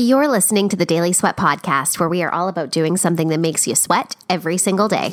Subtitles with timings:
[0.00, 3.40] You're listening to the Daily Sweat Podcast, where we are all about doing something that
[3.40, 5.12] makes you sweat every single day.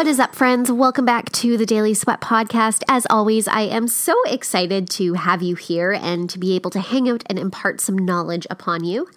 [0.00, 0.72] What is up, friends?
[0.72, 2.82] Welcome back to the Daily Sweat Podcast.
[2.88, 6.80] As always, I am so excited to have you here and to be able to
[6.80, 9.10] hang out and impart some knowledge upon you.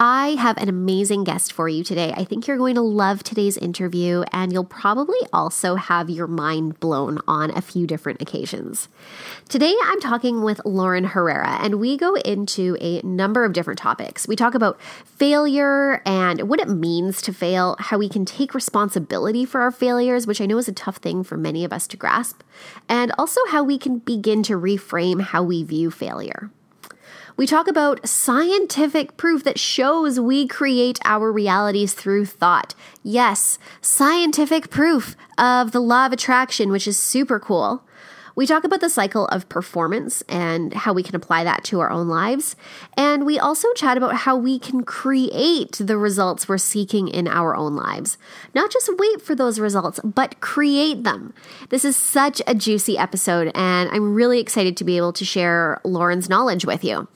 [0.00, 2.14] I have an amazing guest for you today.
[2.16, 6.80] I think you're going to love today's interview, and you'll probably also have your mind
[6.80, 8.88] blown on a few different occasions.
[9.50, 14.26] Today, I'm talking with Lauren Herrera, and we go into a number of different topics.
[14.26, 19.44] We talk about failure and what it means to fail, how we can take responsibility
[19.44, 19.70] for our
[20.26, 22.42] which I know is a tough thing for many of us to grasp,
[22.88, 26.50] and also how we can begin to reframe how we view failure.
[27.36, 32.76] We talk about scientific proof that shows we create our realities through thought.
[33.02, 37.82] Yes, scientific proof of the law of attraction, which is super cool.
[38.36, 41.90] We talk about the cycle of performance and how we can apply that to our
[41.90, 42.56] own lives.
[42.96, 47.54] And we also chat about how we can create the results we're seeking in our
[47.54, 48.18] own lives.
[48.52, 51.32] Not just wait for those results, but create them.
[51.68, 55.80] This is such a juicy episode, and I'm really excited to be able to share
[55.84, 57.06] Lauren's knowledge with you.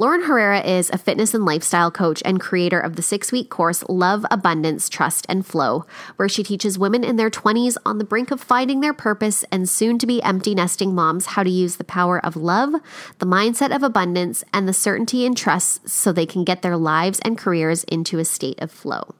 [0.00, 3.84] Lauren Herrera is a fitness and lifestyle coach and creator of the six week course
[3.86, 5.84] Love, Abundance, Trust, and Flow,
[6.16, 9.68] where she teaches women in their 20s on the brink of finding their purpose and
[9.68, 12.72] soon to be empty nesting moms how to use the power of love,
[13.18, 17.20] the mindset of abundance, and the certainty and trust so they can get their lives
[17.20, 19.14] and careers into a state of flow.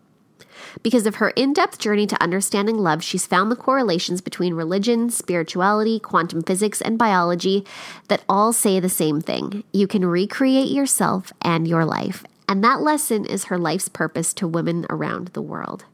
[0.83, 5.11] Because of her in depth journey to understanding love, she's found the correlations between religion,
[5.11, 7.65] spirituality, quantum physics, and biology
[8.09, 12.25] that all say the same thing you can recreate yourself and your life.
[12.49, 15.85] And that lesson is her life's purpose to women around the world.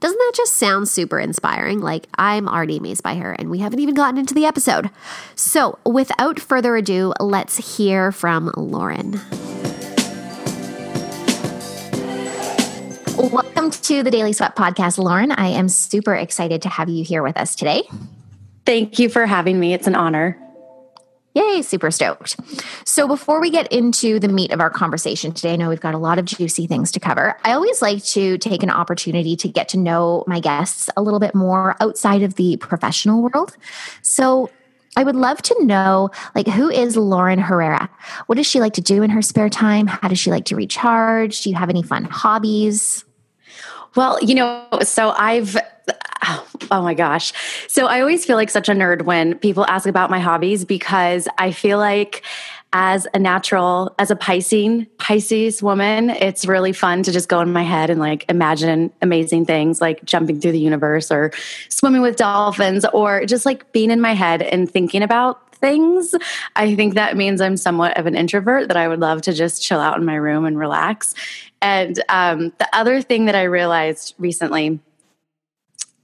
[0.00, 1.80] Doesn't that just sound super inspiring?
[1.80, 4.90] Like, I'm already amazed by her, and we haven't even gotten into the episode.
[5.34, 9.20] So, without further ado, let's hear from Lauren.
[13.16, 15.32] Welcome to the Daily Sweat Podcast, Lauren.
[15.32, 17.88] I am super excited to have you here with us today.
[18.66, 19.72] Thank you for having me.
[19.72, 20.38] It's an honor.
[21.32, 22.36] Yay, super stoked.
[22.84, 25.94] So, before we get into the meat of our conversation today, I know we've got
[25.94, 27.38] a lot of juicy things to cover.
[27.42, 31.20] I always like to take an opportunity to get to know my guests a little
[31.20, 33.56] bit more outside of the professional world.
[34.02, 34.50] So,
[34.94, 37.88] I would love to know like who is Lauren Herrera?
[38.26, 39.86] What does she like to do in her spare time?
[39.86, 41.40] How does she like to recharge?
[41.40, 43.05] Do you have any fun hobbies?
[43.96, 45.56] Well, you know, so I've
[46.70, 47.32] oh my gosh.
[47.68, 51.28] So I always feel like such a nerd when people ask about my hobbies because
[51.38, 52.24] I feel like
[52.72, 57.52] as a natural, as a Pisces, Pisces woman, it's really fun to just go in
[57.52, 61.30] my head and like imagine amazing things like jumping through the universe or
[61.68, 66.14] swimming with dolphins or just like being in my head and thinking about things.
[66.54, 69.62] I think that means I'm somewhat of an introvert that I would love to just
[69.62, 71.14] chill out in my room and relax.
[71.62, 74.80] And um, the other thing that I realized recently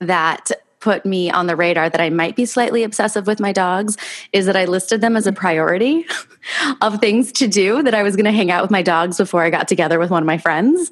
[0.00, 3.96] that put me on the radar that I might be slightly obsessive with my dogs
[4.32, 6.04] is that I listed them as a priority
[6.80, 9.44] of things to do that I was going to hang out with my dogs before
[9.44, 10.90] I got together with one of my friends.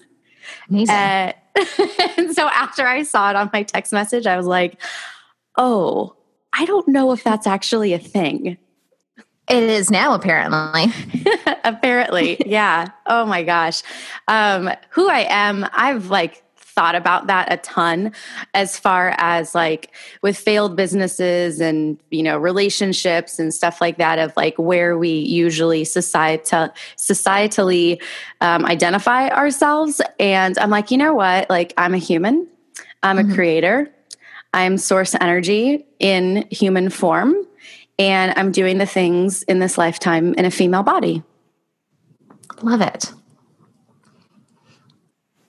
[0.69, 0.95] Amazing.
[0.95, 1.33] Uh,
[2.17, 4.81] and so after I saw it on my text message, I was like,
[5.57, 6.15] oh,
[6.53, 8.59] I don't know if that's actually a thing.
[9.51, 10.93] It is now, apparently.
[11.65, 12.87] apparently, yeah.
[13.07, 13.83] Oh my gosh.
[14.29, 18.13] Um, who I am, I've like thought about that a ton
[18.55, 24.19] as far as like with failed businesses and you know relationships and stuff like that
[24.19, 28.01] of like where we usually societal societally
[28.41, 32.47] um, identify ourselves and i'm like you know what like i'm a human
[33.03, 33.35] i'm a mm-hmm.
[33.35, 33.93] creator
[34.55, 37.35] i'm source energy in human form
[38.01, 41.23] and I'm doing the things in this lifetime in a female body.
[42.63, 43.13] Love it.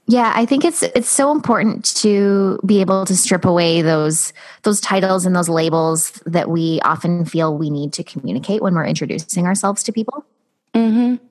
[0.07, 4.34] Yeah, I think it's it's so important to be able to strip away those
[4.64, 8.85] those titles and those labels that we often feel we need to communicate when we're
[8.85, 10.25] introducing ourselves to people.
[10.73, 11.22] Mhm.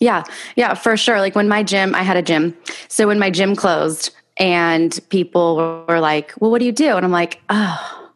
[0.00, 0.24] Yeah.
[0.56, 1.20] Yeah, for sure.
[1.20, 2.54] Like when my gym, I had a gym.
[2.88, 7.06] So when my gym closed and people were like, "Well, what do you do?" and
[7.06, 8.10] I'm like, "Oh."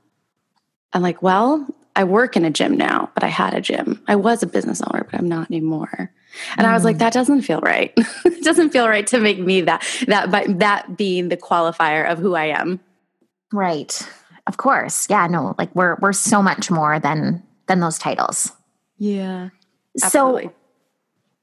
[0.92, 4.02] I'm like, "Well, I work in a gym now, but I had a gym.
[4.08, 6.10] I was a business owner, but I'm not anymore.
[6.56, 6.70] And mm.
[6.70, 7.00] I was like, mm.
[7.00, 7.92] that doesn't feel right.
[8.24, 12.18] it doesn't feel right to make me that that but that being the qualifier of
[12.18, 12.80] who I am.
[13.52, 14.00] Right.
[14.46, 15.08] Of course.
[15.10, 18.52] Yeah, no, like we're we're so much more than than those titles.
[18.98, 19.50] Yeah.
[20.02, 20.44] Absolutely.
[20.44, 20.52] So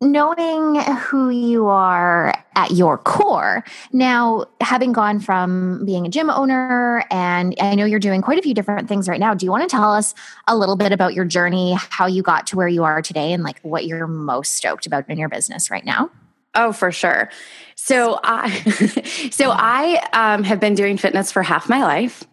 [0.01, 3.63] knowing who you are at your core.
[3.91, 8.41] Now, having gone from being a gym owner, and I know you're doing quite a
[8.41, 10.13] few different things right now, do you want to tell us
[10.47, 13.43] a little bit about your journey, how you got to where you are today, and
[13.43, 16.09] like what you're most stoked about in your business right now?
[16.55, 17.29] Oh, for sure.
[17.75, 18.49] So I,
[19.31, 22.25] so I um, have been doing fitness for half my life.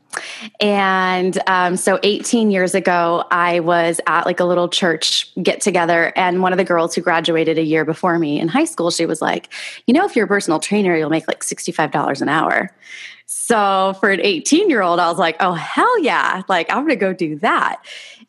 [0.60, 6.12] And um, so 18 years ago, I was at like a little church get together.
[6.16, 9.06] And one of the girls who graduated a year before me in high school, she
[9.06, 9.48] was like,
[9.86, 12.70] You know, if you're a personal trainer, you'll make like $65 an hour.
[13.26, 16.42] So for an 18 year old, I was like, Oh, hell yeah.
[16.48, 17.84] Like, I'm going to go do that.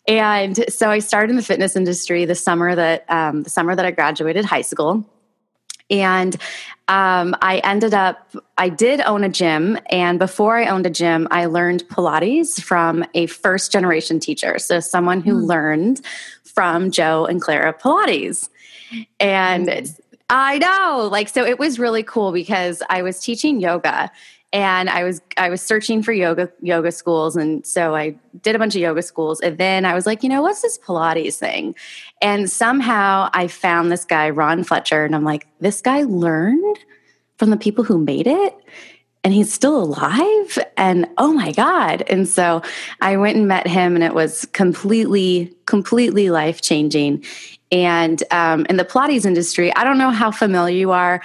[0.07, 3.85] And so I started in the fitness industry the summer that um, the summer that
[3.85, 5.05] I graduated high school.
[5.89, 6.35] And
[6.87, 9.77] um, I ended up, I did own a gym.
[9.89, 14.59] And before I owned a gym, I learned Pilates from a first generation teacher.
[14.59, 15.47] So someone who mm.
[15.47, 16.01] learned
[16.43, 18.49] from Joe and Clara Pilates.
[19.19, 19.99] And mm.
[20.29, 24.11] I know, like, so it was really cool because I was teaching yoga
[24.53, 28.59] and I was I was searching for yoga yoga schools and so I did a
[28.59, 31.75] bunch of yoga schools and then I was like, you know, what's this Pilates thing?
[32.21, 36.79] And somehow I found this guy Ron Fletcher and I'm like, this guy learned
[37.37, 38.55] from the people who made it
[39.23, 42.03] and he's still alive and oh my god.
[42.07, 42.61] And so
[43.01, 47.25] I went and met him and it was completely completely life-changing.
[47.69, 51.21] And um, in the Pilates industry, I don't know how familiar you are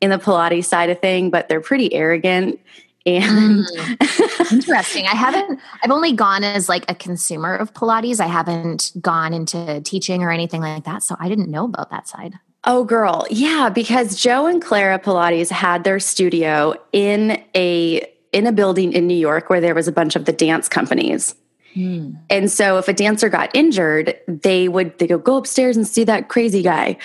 [0.00, 2.60] in the Pilates side of thing, but they're pretty arrogant.
[3.06, 4.52] And mm.
[4.52, 5.06] interesting.
[5.06, 8.20] I haven't, I've only gone as like a consumer of Pilates.
[8.20, 11.02] I haven't gone into teaching or anything like that.
[11.02, 12.34] So I didn't know about that side.
[12.64, 13.26] Oh, girl.
[13.30, 13.70] Yeah.
[13.70, 19.16] Because Joe and Clara Pilates had their studio in a, in a building in New
[19.16, 21.34] York where there was a bunch of the dance companies.
[21.78, 22.14] Hmm.
[22.28, 26.02] And so if a dancer got injured, they would they go go upstairs and see
[26.04, 26.96] that crazy guy.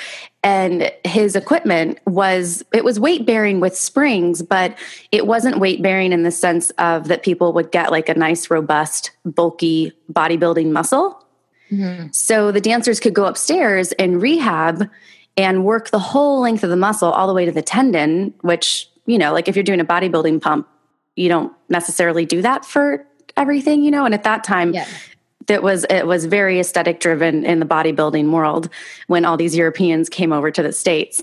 [0.43, 4.75] And his equipment was it was weight bearing with springs, but
[5.11, 8.49] it wasn't weight bearing in the sense of that people would get like a nice
[8.49, 11.23] robust bulky bodybuilding muscle.
[11.71, 12.07] Mm-hmm.
[12.11, 14.89] So the dancers could go upstairs and rehab
[15.37, 18.89] and work the whole length of the muscle all the way to the tendon, which,
[19.05, 20.67] you know, like if you're doing a bodybuilding pump,
[21.15, 23.05] you don't necessarily do that for
[23.37, 24.05] everything, you know.
[24.05, 24.87] And at that time, yeah.
[25.47, 28.69] that was it was very aesthetic driven in the bodybuilding world
[29.07, 31.21] when all these Europeans came over to the states,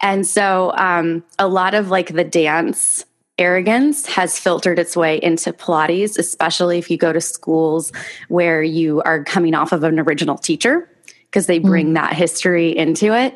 [0.00, 3.04] and so um, a lot of like the dance
[3.38, 7.92] arrogance has filtered its way into Pilates, especially if you go to schools
[8.28, 10.88] where you are coming off of an original teacher
[11.26, 11.94] because they bring mm.
[11.94, 13.34] that history into it.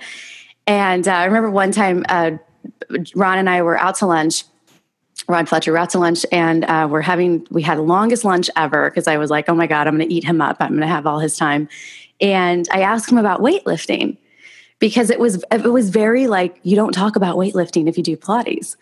[0.67, 2.33] And uh, I remember one time, uh,
[3.15, 4.45] Ron and I were out to lunch
[5.29, 8.49] Ron Fletcher, we're out to lunch and uh, we're having, we had the longest lunch
[8.55, 10.59] ever because I was like, oh my God, I'm going to eat him up.
[10.61, 11.69] I'm going to have all his time.
[12.21, 14.19] And I asked him about weightlifting
[14.79, 18.17] because it was, it was very like, you don't talk about weightlifting if you do
[18.17, 18.77] Pilates.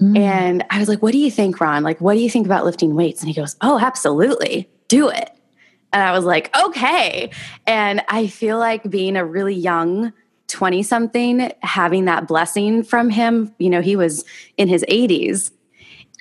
[0.00, 0.18] Mm.
[0.18, 1.82] And I was like, what do you think, Ron?
[1.82, 3.20] Like, what do you think about lifting weights?
[3.20, 4.70] And he goes, oh, absolutely.
[4.88, 5.30] Do it.
[5.92, 7.30] And I was like, okay.
[7.66, 10.12] And I feel like being a really young,
[10.48, 14.24] 20 something, having that blessing from him, you know, he was
[14.56, 15.50] in his 80s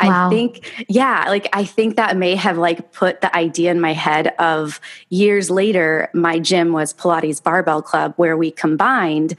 [0.01, 0.27] Wow.
[0.27, 3.93] I think, yeah, like I think that may have like put the idea in my
[3.93, 4.79] head of
[5.09, 9.35] years later, my gym was Pilates Barbell Club, where we combined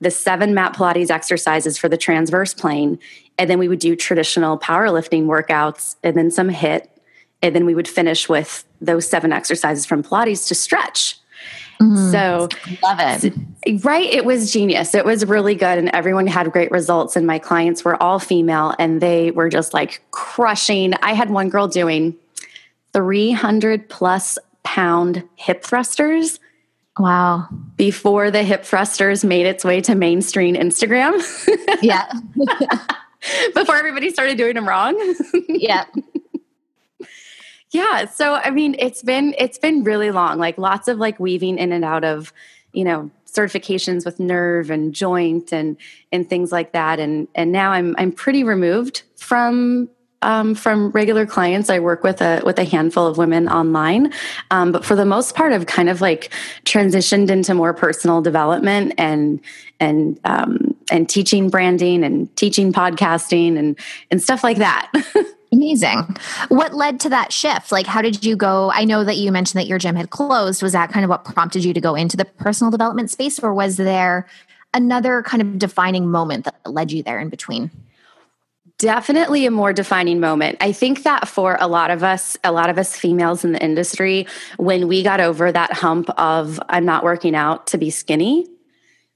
[0.00, 2.98] the seven mat Pilates exercises for the transverse plane.
[3.38, 6.88] And then we would do traditional powerlifting workouts and then some HIIT.
[7.40, 11.18] And then we would finish with those seven exercises from Pilates to stretch.
[11.80, 12.48] Mm, so
[12.82, 13.84] love it.
[13.84, 14.06] Right.
[14.06, 14.94] It was genius.
[14.94, 15.78] It was really good.
[15.78, 17.16] And everyone had great results.
[17.16, 20.94] And my clients were all female and they were just like crushing.
[21.02, 22.16] I had one girl doing
[22.92, 26.38] 300 plus pound hip thrusters.
[26.98, 27.48] Wow.
[27.76, 31.22] Before the hip thrusters made its way to mainstream Instagram.
[31.82, 32.12] yeah.
[33.54, 35.14] Before everybody started doing them wrong.
[35.48, 35.84] yeah
[37.72, 41.58] yeah so i mean it's been it's been really long like lots of like weaving
[41.58, 42.32] in and out of
[42.72, 45.76] you know certifications with nerve and joint and
[46.12, 49.88] and things like that and and now i'm i'm pretty removed from
[50.24, 51.68] um, from regular clients.
[51.68, 54.12] I work with a with a handful of women online
[54.52, 56.32] um, but for the most part i've kind of like
[56.64, 59.40] transitioned into more personal development and
[59.80, 63.76] and um, and teaching branding and teaching podcasting and
[64.10, 64.92] and stuff like that
[65.52, 66.16] Amazing.
[66.48, 67.70] What led to that shift?
[67.70, 68.70] Like, how did you go?
[68.72, 70.62] I know that you mentioned that your gym had closed.
[70.62, 73.52] Was that kind of what prompted you to go into the personal development space, or
[73.52, 74.26] was there
[74.72, 77.70] another kind of defining moment that led you there in between?
[78.78, 80.56] Definitely a more defining moment.
[80.60, 83.62] I think that for a lot of us, a lot of us females in the
[83.62, 88.46] industry, when we got over that hump of I'm not working out to be skinny,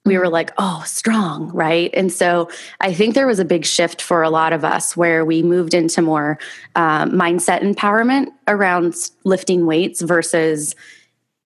[0.06, 1.90] we were like, oh, strong, right?
[1.92, 2.48] And so
[2.80, 5.74] I think there was a big shift for a lot of us where we moved
[5.74, 6.38] into more
[6.76, 8.94] um, mindset empowerment around
[9.24, 10.74] lifting weights versus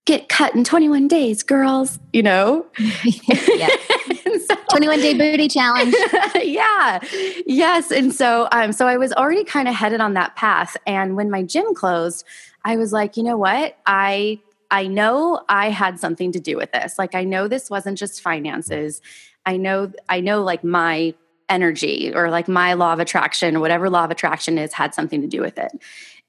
[0.06, 2.66] get cut in 21 days, girls, you know?
[2.78, 3.68] yeah.
[4.46, 5.94] so, 21 day booty challenge.
[6.42, 6.98] yeah.
[7.46, 7.90] Yes.
[7.90, 10.76] And so, um, so I was already kind of headed on that path.
[10.86, 12.24] And when my gym closed,
[12.64, 13.78] I was like, you know what?
[13.86, 14.40] I
[14.70, 16.98] I know I had something to do with this.
[16.98, 19.00] Like I know this wasn't just finances.
[19.46, 21.14] I know I know like my
[21.48, 25.26] energy or like my law of attraction whatever law of attraction is had something to
[25.26, 25.72] do with it.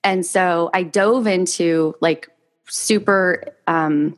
[0.04, 2.28] And so I dove into like
[2.68, 4.18] super um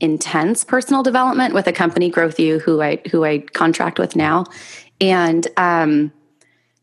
[0.00, 4.44] intense personal development with a company Growth U who i who i contract with now
[5.00, 6.12] and um,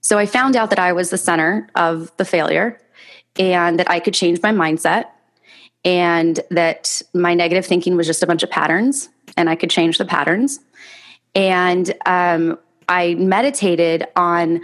[0.02, 2.80] so i found out that i was the center of the failure
[3.40, 5.06] and that i could change my mindset
[5.86, 10.00] and that my negative thinking was just a bunch of patterns and I could change
[10.00, 10.60] the patterns.
[11.36, 12.58] And um,
[12.90, 14.62] I meditated on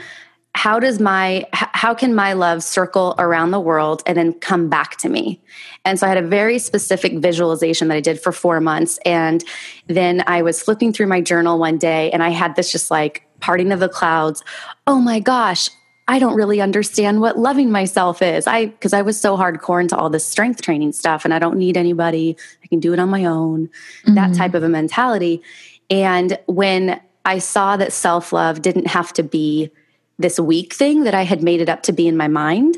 [0.53, 4.97] how does my how can my love circle around the world and then come back
[4.97, 5.41] to me?
[5.85, 8.99] And so i had a very specific visualization that i did for four months.
[9.05, 9.45] And
[9.87, 13.25] then i was flipping through my journal one day and i had this just like
[13.39, 14.43] parting of the clouds.
[14.87, 15.69] Oh my gosh
[16.07, 18.47] I don't really understand what loving myself is.
[18.47, 21.57] I because I was so hardcore into all this strength training stuff and I don't
[21.57, 22.35] need anybody.
[22.63, 23.67] I can do it on my own.
[23.67, 24.15] Mm-hmm.
[24.15, 25.41] That type of a mentality.
[25.89, 29.69] And when I saw that self-love didn't have to be
[30.17, 32.77] this weak thing that I had made it up to be in my mind,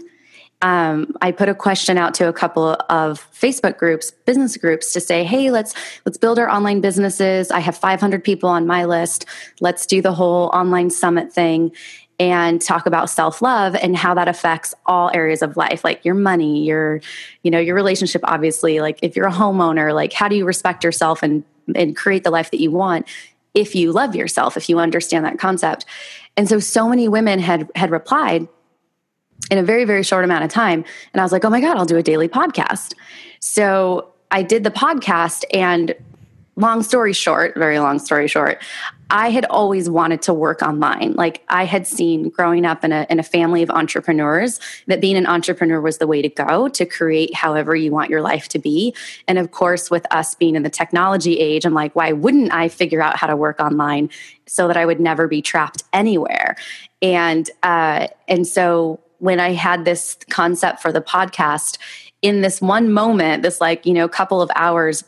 [0.63, 5.01] um, I put a question out to a couple of Facebook groups, business groups, to
[5.01, 5.73] say, "Hey, let's
[6.05, 7.51] let's build our online businesses.
[7.51, 9.25] I have 500 people on my list.
[9.59, 11.73] Let's do the whole online summit thing."
[12.19, 16.63] And talk about self-love and how that affects all areas of life like your money
[16.63, 17.01] your
[17.41, 20.83] you know your relationship obviously like if you're a homeowner like how do you respect
[20.83, 21.43] yourself and
[21.75, 23.07] and create the life that you want
[23.53, 25.85] if you love yourself if you understand that concept?
[26.35, 28.47] And so so many women had had replied
[29.51, 31.77] in a very very short amount of time and i was like oh my god
[31.77, 32.93] i'll do a daily podcast.
[33.39, 35.95] So i did the podcast and
[36.55, 38.61] long story short, very long story short,
[39.09, 41.13] I had always wanted to work online.
[41.13, 45.17] Like I had seen growing up in a, in a family of entrepreneurs that being
[45.17, 48.59] an entrepreneur was the way to go to create however you want your life to
[48.59, 48.95] be.
[49.27, 52.69] And of course, with us being in the technology age, I'm like, why wouldn't I
[52.69, 54.09] figure out how to work online
[54.47, 56.55] so that I would never be trapped anywhere?
[57.01, 61.77] And uh, and so when I had this concept for the podcast,
[62.23, 65.03] in this one moment, this like, you know, couple of hours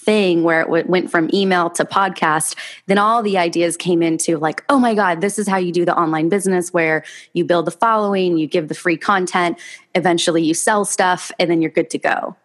[0.00, 4.64] thing where it went from email to podcast, then all the ideas came into like,
[4.68, 7.70] oh my God, this is how you do the online business where you build the
[7.70, 9.58] following, you give the free content,
[9.94, 12.36] eventually you sell stuff, and then you're good to go.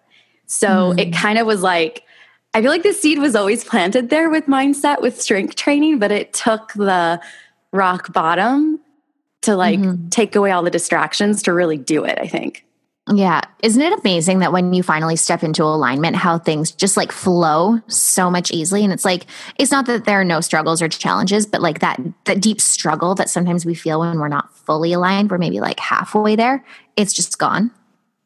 [0.47, 0.99] So mm.
[0.99, 2.03] it kind of was like,
[2.53, 6.11] I feel like the seed was always planted there with mindset, with strength training, but
[6.11, 7.19] it took the
[7.71, 8.79] rock bottom
[9.41, 10.07] to like mm-hmm.
[10.09, 12.65] take away all the distractions to really do it, I think.
[13.13, 13.41] Yeah.
[13.61, 17.79] Isn't it amazing that when you finally step into alignment, how things just like flow
[17.87, 18.83] so much easily?
[18.83, 19.27] And it's like,
[19.59, 23.13] it's not that there are no struggles or challenges, but like that, that deep struggle
[23.15, 27.13] that sometimes we feel when we're not fully aligned, we're maybe like halfway there, it's
[27.13, 27.69] just gone.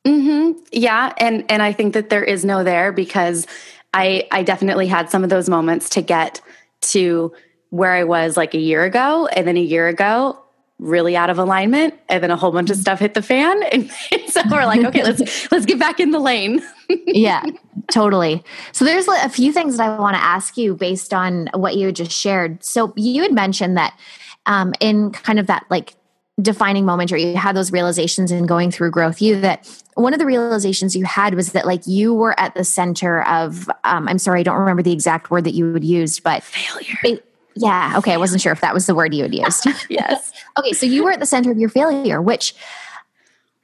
[0.05, 0.57] Mm-hmm.
[0.71, 1.11] Yeah.
[1.17, 3.47] And, and I think that there is no there because
[3.93, 6.39] I, I definitely had some of those moments to get
[6.81, 7.33] to
[7.69, 9.27] where I was like a year ago.
[9.27, 10.41] And then a year ago,
[10.79, 13.91] really out of alignment and then a whole bunch of stuff hit the fan and,
[14.27, 16.61] so we're like okay let's let's get back in the lane.
[17.05, 17.43] Yeah
[17.89, 18.43] totally.
[18.71, 21.91] So there's a few things that i want to ask you based on what you
[21.91, 22.63] just shared.
[22.63, 23.97] So you had mentioned that
[24.45, 25.95] um, in kind of that like
[26.41, 30.19] defining moment or you had those realizations in going through Growth U that one of
[30.19, 34.17] the realizations you had was that like you were at the center of um, i'm
[34.17, 37.19] sorry i don't remember the exact word that you would use but failure
[37.55, 37.95] yeah.
[37.97, 38.13] Okay.
[38.13, 39.67] I wasn't sure if that was the word you had used.
[39.89, 40.31] yes.
[40.57, 40.73] okay.
[40.73, 42.55] So you were at the center of your failure, which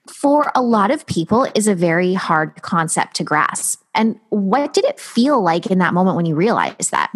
[0.08, 3.82] for a lot of people is a very hard concept to grasp.
[3.94, 7.12] And what did it feel like in that moment when you realized that?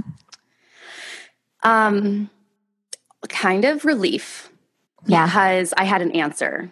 [1.63, 2.29] Um,
[3.27, 4.49] kind of relief.
[5.05, 5.25] Yeah.
[5.25, 6.71] Because I had an answer.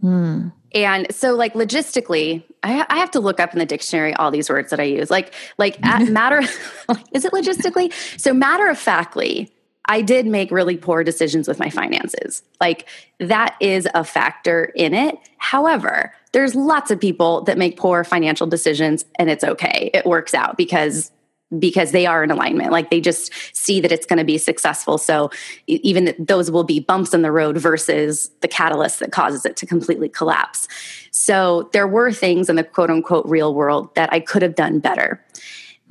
[0.00, 0.48] Hmm.
[0.74, 4.48] And so, like logistically, I, I, have to look up in the dictionary all these
[4.48, 5.10] words that I use.
[5.10, 6.40] Like, like matter,
[7.12, 7.92] is it logistically?
[8.18, 9.52] So, matter of factly,
[9.86, 12.42] I did make really poor decisions with my finances.
[12.60, 12.88] Like,
[13.18, 15.18] that is a factor in it.
[15.38, 19.90] However, there's lots of people that make poor financial decisions, and it's okay.
[19.92, 21.10] It works out because
[21.58, 22.72] because they are in alignment.
[22.72, 24.98] Like they just see that it's going to be successful.
[24.98, 25.30] So
[25.66, 29.66] even those will be bumps in the road versus the catalyst that causes it to
[29.66, 30.68] completely collapse.
[31.10, 34.78] So there were things in the quote unquote real world that i could have done
[34.78, 35.22] better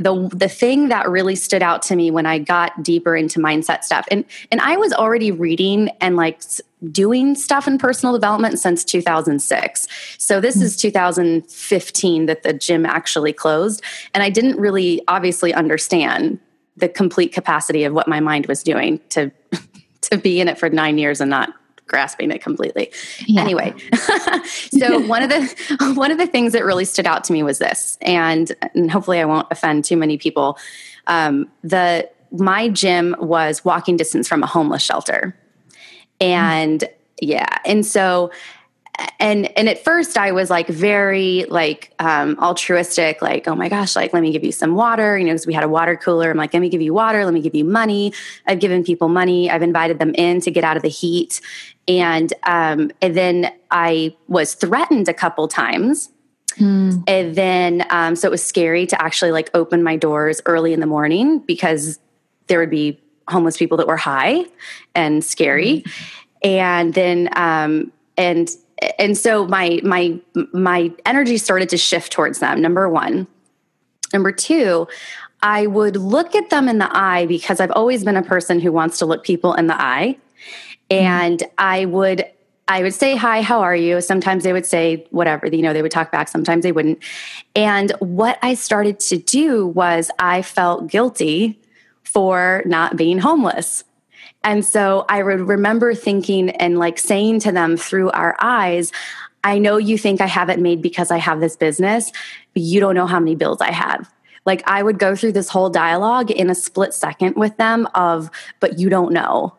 [0.01, 3.84] the the thing that really stood out to me when I got deeper into mindset
[3.84, 6.41] stuff, and and I was already reading and like
[6.91, 9.88] doing stuff in personal development since 2006.
[10.17, 10.65] So this mm-hmm.
[10.65, 16.39] is 2015 that the gym actually closed, and I didn't really obviously understand
[16.77, 19.31] the complete capacity of what my mind was doing to
[20.01, 21.53] to be in it for nine years and not
[21.88, 22.92] grasping it completely.
[23.28, 23.42] Yeah.
[23.42, 23.74] Anyway,
[24.46, 27.60] so one of the one of the things that really stood out to me was
[27.60, 30.58] this, and, and hopefully I won't offend too many people.
[31.08, 35.36] Um, the my gym was walking distance from a homeless shelter,
[36.20, 36.88] and mm.
[37.22, 38.32] yeah, and so
[39.19, 43.95] and and at first i was like very like um altruistic like oh my gosh
[43.95, 46.31] like let me give you some water you know because we had a water cooler.
[46.31, 48.13] I'm like let me give you water let me give you money.
[48.48, 51.41] I've given people money i've invited them in to get out of the heat.
[51.88, 56.10] And um and then i was threatened a couple times.
[56.57, 57.05] Mm.
[57.07, 60.81] and then um so it was scary to actually like open my doors early in
[60.81, 61.98] the morning because
[62.48, 64.43] there would be homeless people that were high
[64.93, 65.83] and scary.
[65.83, 65.91] Mm.
[66.43, 68.50] and then um and
[69.00, 70.20] and so my my
[70.54, 73.28] my energy started to shift towards them number 1
[74.14, 74.88] number 2
[75.44, 78.72] I would look at them in the eye because I've always been a person who
[78.72, 80.18] wants to look people in the eye
[80.90, 81.54] and mm-hmm.
[81.58, 82.26] I would
[82.68, 84.00] I would say hi, how are you?
[84.00, 87.00] Sometimes they would say whatever, you know, they would talk back, sometimes they wouldn't.
[87.54, 91.60] And what I started to do was I felt guilty
[92.04, 93.84] for not being homeless.
[94.43, 98.91] And so I would remember thinking and like saying to them through our eyes,
[99.43, 102.12] I know you think I have it made because I have this business,
[102.53, 104.12] but you don't know how many bills I have.
[104.45, 108.31] Like I would go through this whole dialogue in a split second with them of,
[108.60, 109.55] but you don't know.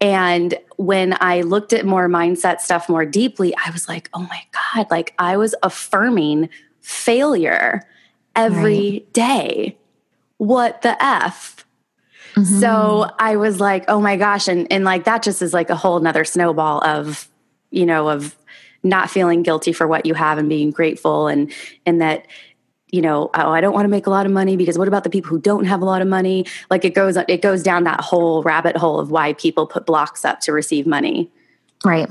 [0.00, 4.42] And when I looked at more mindset stuff more deeply, I was like, oh my
[4.52, 6.48] God, like I was affirming
[6.80, 7.82] failure
[8.36, 9.12] every right.
[9.12, 9.78] day.
[10.36, 11.64] What the F?
[12.38, 12.60] Mm-hmm.
[12.60, 14.48] So I was like, oh my gosh.
[14.48, 17.28] And, and like that just is like a whole nother snowball of,
[17.70, 18.36] you know, of
[18.82, 21.52] not feeling guilty for what you have and being grateful and,
[21.84, 22.26] and that,
[22.90, 25.04] you know, oh, I don't want to make a lot of money because what about
[25.04, 26.46] the people who don't have a lot of money?
[26.70, 30.24] Like it goes, it goes down that whole rabbit hole of why people put blocks
[30.24, 31.30] up to receive money.
[31.84, 32.08] Right.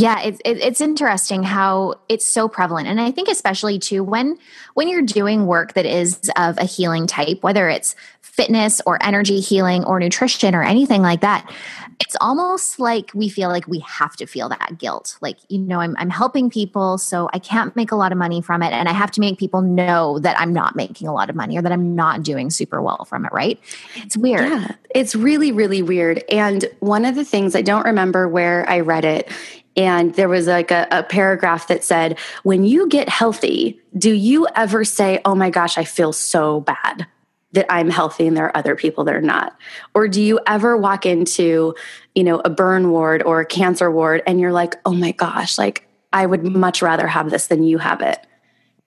[0.00, 4.38] Yeah, it's it's interesting how it's so prevalent, and I think especially too when
[4.72, 9.40] when you're doing work that is of a healing type, whether it's fitness or energy
[9.40, 11.52] healing or nutrition or anything like that,
[12.00, 15.18] it's almost like we feel like we have to feel that guilt.
[15.20, 18.40] Like, you know, I'm, I'm helping people, so I can't make a lot of money
[18.40, 18.72] from it.
[18.72, 21.58] And I have to make people know that I'm not making a lot of money
[21.58, 23.60] or that I'm not doing super well from it, right?
[23.96, 24.48] It's weird.
[24.48, 26.24] Yeah, it's really, really weird.
[26.30, 29.30] And one of the things I don't remember where I read it
[29.76, 34.46] and there was like a, a, paragraph that said when you get healthy do you
[34.56, 37.06] ever say oh my gosh i feel so bad
[37.52, 39.56] that I'm healthy and there are other people that are not?
[39.94, 41.74] Or do you ever walk into,
[42.14, 45.58] you know, a burn ward or a cancer ward and you're like, "Oh my gosh,
[45.58, 48.18] like I would much rather have this than you have it."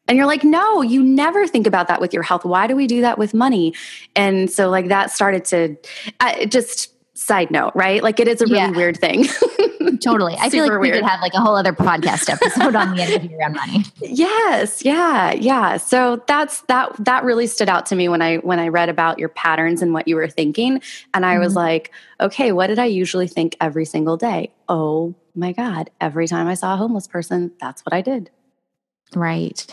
[0.08, 2.46] And you're like, "No, you never think about that with your health.
[2.46, 3.74] Why do we do that with money?"
[4.16, 5.78] And so like that started to
[6.48, 6.90] just
[7.24, 8.04] side note, right?
[8.04, 8.72] Like it is a really yeah.
[8.72, 9.26] weird thing.
[10.04, 10.36] totally.
[10.36, 13.34] I feel like we could have like a whole other podcast episode on the energy
[13.36, 13.86] around money.
[14.02, 14.84] Yes.
[14.84, 15.32] Yeah.
[15.32, 15.78] Yeah.
[15.78, 19.20] So that's that that really stood out to me when I when I read about
[19.20, 20.82] your patterns and what you were thinking.
[21.14, 21.44] And I mm-hmm.
[21.44, 24.52] was like, okay, what did I usually think every single day?
[24.68, 25.90] Oh my God.
[26.02, 28.30] Every time I saw a homeless person, that's what I did.
[29.16, 29.66] Right.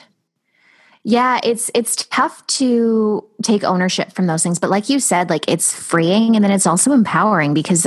[1.03, 5.49] Yeah, it's it's tough to take ownership from those things, but like you said, like
[5.49, 7.87] it's freeing and then it's also empowering because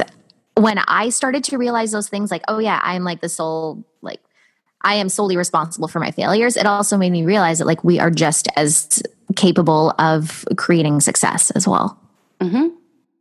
[0.56, 4.20] when I started to realize those things like, oh yeah, I'm like the sole like
[4.82, 8.00] I am solely responsible for my failures, it also made me realize that like we
[8.00, 9.04] are just as
[9.36, 12.00] capable of creating success as well.
[12.42, 12.70] hmm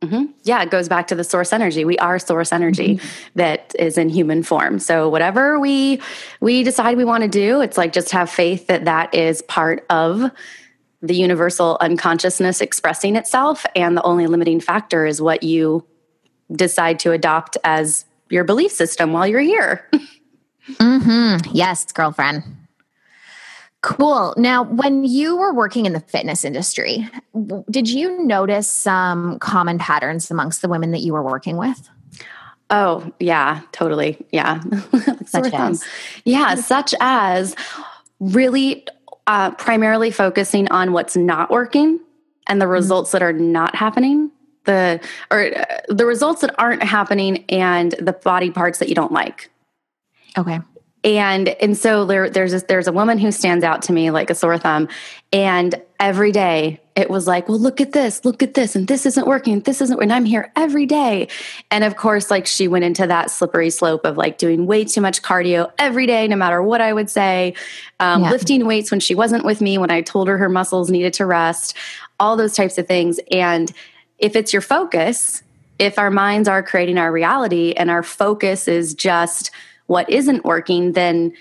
[0.03, 0.25] Mm-hmm.
[0.43, 1.85] Yeah, it goes back to the source energy.
[1.85, 3.07] We are source energy mm-hmm.
[3.35, 4.79] that is in human form.
[4.79, 6.01] So whatever we
[6.41, 9.85] we decide we want to do, it's like just have faith that that is part
[9.89, 10.29] of
[11.01, 15.85] the universal unconsciousness expressing itself, and the only limiting factor is what you
[16.51, 19.89] decide to adopt as your belief system while you're here.
[20.69, 21.49] mm-hmm.
[21.53, 22.43] Yes, girlfriend.
[23.83, 24.33] Cool.
[24.37, 27.07] Now, when you were working in the fitness industry,
[27.69, 31.89] did you notice some common patterns amongst the women that you were working with?
[32.69, 34.25] Oh, yeah, totally.
[34.31, 34.61] Yeah.
[35.25, 35.83] such as?
[36.23, 37.57] Yeah, such as
[38.21, 38.87] really
[39.27, 41.99] uh, primarily focusing on what's not working
[42.47, 42.71] and the mm-hmm.
[42.71, 43.17] results mm-hmm.
[43.17, 44.31] that are not happening
[44.65, 49.11] the or uh, the results that aren't happening and the body parts that you don't
[49.11, 49.49] like
[50.37, 50.59] okay
[51.03, 54.29] and and so there there's a, there's a woman who stands out to me like
[54.29, 54.87] a sore thumb
[55.31, 59.05] and every day it was like, well, look at this, look at this, and this
[59.05, 61.27] isn't working, this isn't, and I'm here every day.
[61.71, 65.01] And of course, like she went into that slippery slope of like doing way too
[65.01, 67.55] much cardio every day, no matter what I would say,
[67.99, 68.29] um, yeah.
[68.31, 71.25] lifting weights when she wasn't with me, when I told her her muscles needed to
[71.25, 71.75] rest,
[72.19, 73.19] all those types of things.
[73.31, 73.71] And
[74.19, 75.41] if it's your focus,
[75.79, 79.49] if our minds are creating our reality and our focus is just
[79.87, 81.33] what isn't working, then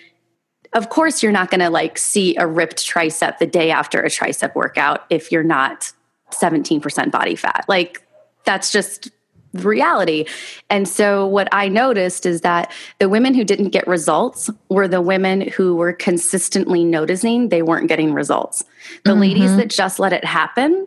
[0.73, 4.09] of course you're not going to like see a ripped tricep the day after a
[4.09, 5.93] tricep workout if you're not
[6.31, 7.65] 17% body fat.
[7.69, 8.03] Like
[8.45, 9.11] that's just
[9.55, 10.25] reality.
[10.71, 15.03] And so what i noticed is that the women who didn't get results were the
[15.03, 18.65] women who were consistently noticing they weren't getting results.
[19.05, 19.21] The mm-hmm.
[19.21, 20.87] ladies that just let it happen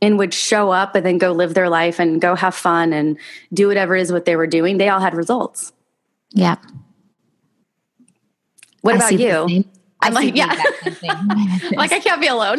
[0.00, 3.18] and would show up and then go live their life and go have fun and
[3.52, 5.72] do whatever it is what they were doing they all had results.
[6.30, 6.56] Yeah
[8.84, 9.64] what I about you?
[10.02, 10.46] I'm like, yeah.
[11.72, 12.58] like I can't be alone.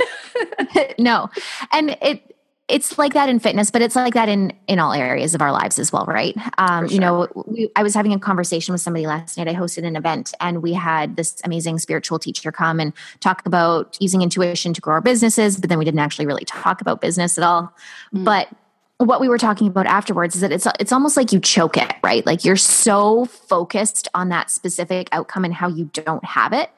[0.98, 1.30] no.
[1.72, 2.32] And it
[2.68, 5.52] it's like that in fitness, but it's like that in in all areas of our
[5.52, 6.36] lives as well, right?
[6.58, 6.94] Um, sure.
[6.96, 9.48] You know, we, I was having a conversation with somebody last night.
[9.48, 13.96] I hosted an event, and we had this amazing spiritual teacher come and talk about
[14.02, 15.60] using intuition to grow our businesses.
[15.60, 17.72] But then we didn't actually really talk about business at all.
[18.16, 18.24] Mm.
[18.24, 18.48] But
[18.98, 21.94] what we were talking about afterwards is that it's it's almost like you choke it,
[22.04, 22.26] right?
[22.26, 26.70] Like you're so focused on that specific outcome and how you don't have it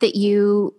[0.00, 0.74] that you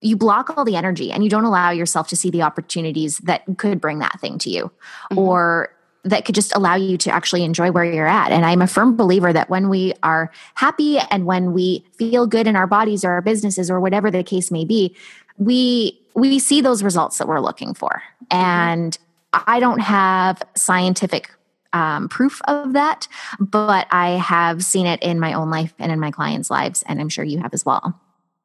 [0.00, 3.42] you block all the energy and you don't allow yourself to see the opportunities that
[3.56, 5.18] could bring that thing to you mm-hmm.
[5.18, 5.70] or
[6.04, 8.30] that could just allow you to actually enjoy where you're at.
[8.30, 12.46] And I'm a firm believer that when we are happy and when we feel good
[12.46, 14.94] in our bodies or our businesses or whatever the case may be,
[15.38, 18.02] we we see those results that we're looking for.
[18.30, 18.36] Mm-hmm.
[18.36, 18.98] And
[19.46, 21.30] I don't have scientific
[21.72, 26.00] um, proof of that, but I have seen it in my own life and in
[26.00, 28.00] my clients' lives, and I'm sure you have as well.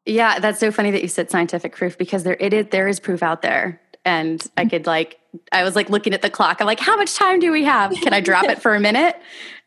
[0.05, 2.99] Yeah, that's so funny that you said scientific proof because there it is there is
[2.99, 5.19] proof out there, and I could like
[5.51, 6.57] I was like looking at the clock.
[6.59, 7.91] I'm like, how much time do we have?
[7.91, 9.15] Can I drop it for a minute?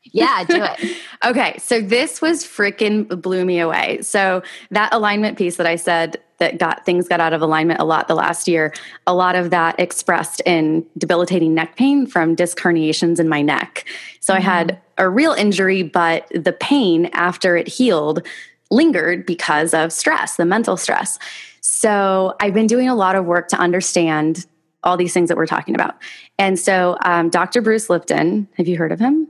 [0.04, 0.96] Yeah, do it.
[1.24, 4.00] okay, so this was freaking blew me away.
[4.02, 7.84] So that alignment piece that I said that got things got out of alignment a
[7.84, 8.74] lot the last year,
[9.06, 13.84] a lot of that expressed in debilitating neck pain from disc herniations in my neck.
[14.20, 14.40] So mm-hmm.
[14.40, 18.26] I had a real injury, but the pain after it healed
[18.70, 21.18] lingered because of stress, the mental stress.
[21.60, 24.46] So I've been doing a lot of work to understand
[24.82, 25.96] all these things that we're talking about.
[26.38, 27.62] And so um, Dr.
[27.62, 29.28] Bruce Lipton, have you heard of him?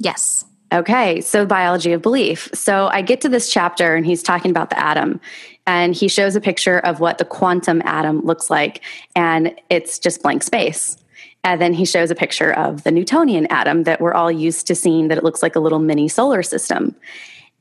[0.00, 0.44] Yes.
[0.72, 2.48] Okay, so biology of belief.
[2.54, 5.20] So I get to this chapter and he's talking about the atom
[5.66, 8.80] and he shows a picture of what the quantum atom looks like
[9.14, 10.96] and it's just blank space.
[11.42, 14.74] And then he shows a picture of the Newtonian atom that we're all used to
[14.74, 16.94] seeing that it looks like a little mini solar system.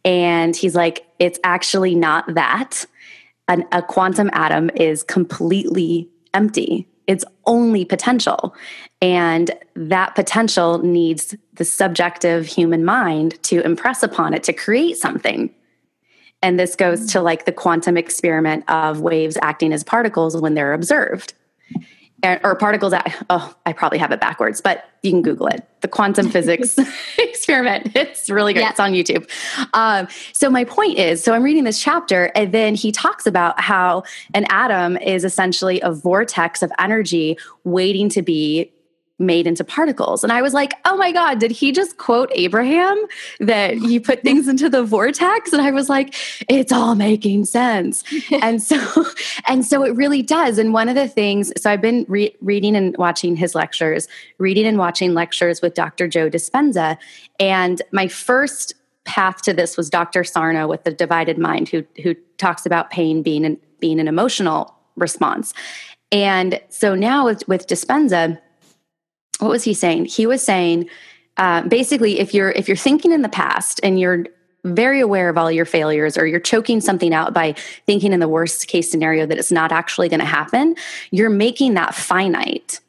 [0.06, 2.86] And he's like, it's actually not that.
[3.47, 8.54] An, a quantum atom is completely empty it's only potential.
[9.02, 15.50] And that potential needs the subjective human mind to impress upon it to create something.
[16.43, 17.08] And this goes hmm.
[17.08, 21.34] to like the quantum experiment of waves acting as particles when they're observed
[22.23, 25.65] or particles that oh i probably have it backwards but you can google it.
[25.82, 26.77] The quantum physics
[27.17, 27.95] experiment.
[27.95, 28.71] It's really good yeah.
[28.71, 29.29] it's on youtube.
[29.73, 33.60] Um, so my point is so i'm reading this chapter and then he talks about
[33.60, 34.03] how
[34.34, 38.71] an atom is essentially a vortex of energy waiting to be
[39.19, 40.23] made into particles.
[40.23, 42.97] And I was like, oh my God, did he just quote Abraham
[43.39, 45.53] that you put things into the vortex?
[45.53, 46.15] And I was like,
[46.49, 48.03] it's all making sense.
[48.41, 49.05] and so,
[49.47, 50.58] and so it really does.
[50.58, 54.65] And one of the things, so I've been re- reading and watching his lectures, reading
[54.65, 56.08] and watching lectures with Dr.
[56.08, 56.97] Joe Dispenza.
[57.39, 60.23] And my first path to this was Dr.
[60.23, 64.75] Sarno with the divided mind, who, who talks about pain being an, being an emotional
[64.95, 65.53] response.
[66.12, 68.39] And so now with, with Dispenza,
[69.39, 70.06] what was he saying?
[70.06, 70.89] He was saying
[71.38, 74.25] uh, basically if you're if you're thinking in the past and you're
[74.65, 77.54] very aware of all your failures or you're choking something out by
[77.86, 80.75] thinking in the worst case scenario that it's not actually going to happen,
[81.12, 82.82] you're making that finite.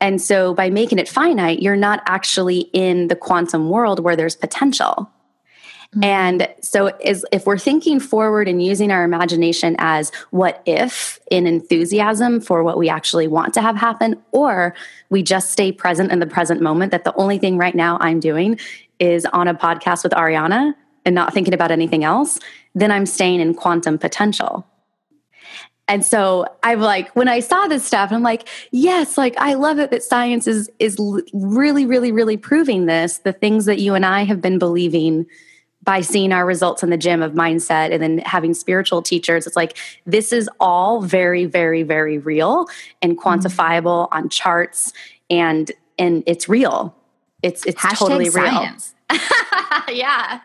[0.00, 4.34] And so by making it finite, you're not actually in the quantum world where there's
[4.34, 5.08] potential.
[5.94, 6.04] Mm-hmm.
[6.04, 11.46] And so, is, if we're thinking forward and using our imagination as what if in
[11.46, 14.74] enthusiasm for what we actually want to have happen, or
[15.10, 18.20] we just stay present in the present moment, that the only thing right now I'm
[18.20, 18.58] doing
[19.00, 20.74] is on a podcast with Ariana
[21.04, 22.38] and not thinking about anything else,
[22.74, 24.66] then I'm staying in quantum potential.
[25.88, 29.78] And so I'm like, when I saw this stuff, I'm like, yes, like I love
[29.78, 30.96] it that science is is
[31.34, 33.18] really, really, really proving this.
[33.18, 35.26] The things that you and I have been believing
[35.82, 39.56] by seeing our results in the gym of mindset and then having spiritual teachers it's
[39.56, 42.66] like this is all very very very real
[43.00, 44.18] and quantifiable mm-hmm.
[44.18, 44.92] on charts
[45.30, 46.94] and and it's real.
[47.42, 48.94] It's it's Hashtag totally science.
[49.10, 49.20] real
[49.88, 50.40] yeah.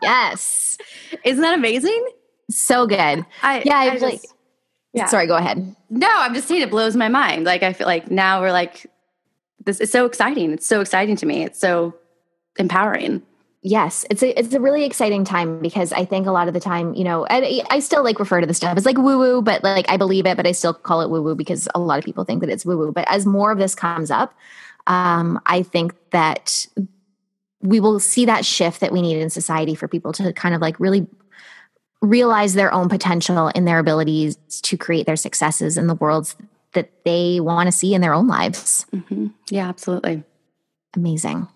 [0.00, 0.78] Yes.
[1.24, 2.06] Isn't that amazing?
[2.50, 3.24] So good.
[3.42, 4.20] I, yeah i i like
[4.92, 5.06] yeah.
[5.06, 5.76] sorry go ahead.
[5.90, 7.44] No i'm just saying it blows my mind.
[7.44, 8.86] Like i feel like now we're like
[9.64, 10.52] this is so exciting.
[10.52, 11.44] It's so exciting to me.
[11.44, 11.94] It's so
[12.58, 13.22] empowering
[13.64, 16.58] Yes, it's a it's a really exciting time because I think a lot of the
[16.58, 19.40] time, you know, I, I still like refer to the stuff as like woo woo,
[19.40, 21.98] but like I believe it, but I still call it woo woo because a lot
[21.98, 22.90] of people think that it's woo woo.
[22.90, 24.34] But as more of this comes up,
[24.88, 26.66] um, I think that
[27.60, 30.60] we will see that shift that we need in society for people to kind of
[30.60, 31.06] like really
[32.00, 36.34] realize their own potential in their abilities to create their successes in the worlds
[36.72, 38.86] that they want to see in their own lives.
[38.92, 39.28] Mm-hmm.
[39.50, 40.24] Yeah, absolutely.
[40.94, 41.46] Amazing.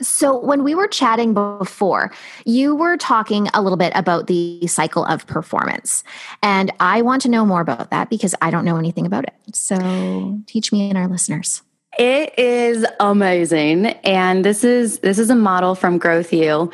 [0.00, 2.12] So, when we were chatting before,
[2.44, 6.02] you were talking a little bit about the cycle of performance.
[6.42, 9.34] And I want to know more about that because I don't know anything about it.
[9.54, 11.62] So, teach me and our listeners.
[11.98, 13.86] It is amazing.
[13.86, 16.70] And this is this is a model from Growth U.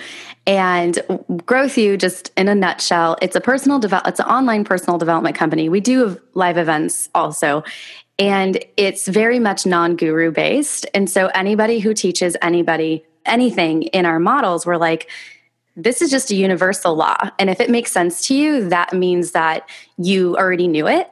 [0.46, 1.00] And
[1.44, 5.34] Growth U, just in a nutshell, it's a personal develop it's an online personal development
[5.34, 5.68] company.
[5.68, 7.64] We do live events also.
[8.18, 10.86] And it's very much non guru based.
[10.94, 15.08] And so anybody who teaches anybody anything in our models, we're like,
[15.76, 17.16] this is just a universal law.
[17.38, 21.08] And if it makes sense to you, that means that you already knew it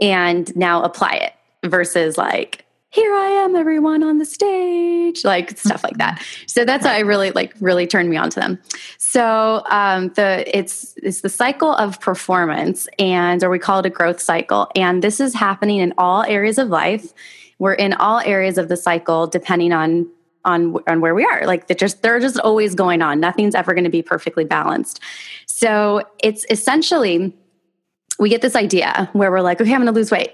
[0.00, 2.63] and now apply it versus like,
[2.94, 6.24] here I am, everyone on the stage, like stuff like that.
[6.46, 8.60] So that's why I really like really turned me on to them.
[8.98, 13.90] So um, the it's it's the cycle of performance, and or we call it a
[13.90, 17.12] growth cycle, and this is happening in all areas of life.
[17.58, 20.08] We're in all areas of the cycle, depending on
[20.44, 21.46] on on where we are.
[21.46, 23.18] Like they're just they're just always going on.
[23.18, 25.00] Nothing's ever going to be perfectly balanced.
[25.46, 27.36] So it's essentially
[28.20, 30.32] we get this idea where we're like, okay, I'm going to lose weight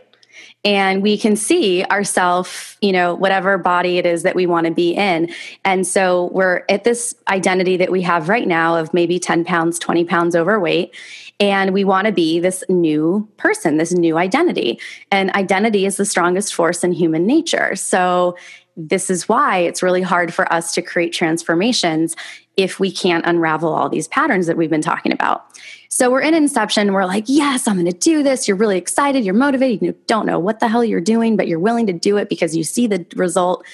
[0.65, 4.73] and we can see ourself you know whatever body it is that we want to
[4.73, 5.33] be in.
[5.65, 9.79] And so we're at this identity that we have right now of maybe 10 pounds
[9.79, 10.95] 20 pounds overweight
[11.39, 14.79] and we want to be this new person this new identity.
[15.11, 17.75] And identity is the strongest force in human nature.
[17.77, 18.37] So
[18.77, 22.17] this is why it's really hard for us to create transformations
[22.57, 25.47] if we can't unravel all these patterns that we've been talking about.
[25.93, 28.47] So we're in inception, we're like, yes, I'm going to do this.
[28.47, 31.59] You're really excited, you're motivated, you don't know what the hell you're doing, but you're
[31.59, 33.67] willing to do it because you see the result.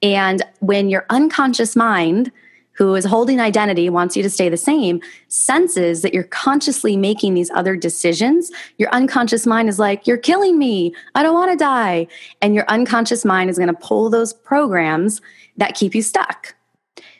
[0.00, 2.30] And when your unconscious mind,
[2.74, 7.34] who is holding identity, wants you to stay the same, senses that you're consciously making
[7.34, 10.94] these other decisions, your unconscious mind is like, You're killing me.
[11.14, 12.06] I don't want to die.
[12.40, 15.20] And your unconscious mind is going to pull those programs
[15.56, 16.54] that keep you stuck.